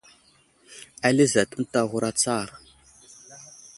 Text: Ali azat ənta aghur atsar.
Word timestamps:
Ali 1.07 1.21
azat 1.27 1.49
ənta 1.59 1.77
aghur 1.83 2.03
atsar. 2.09 2.47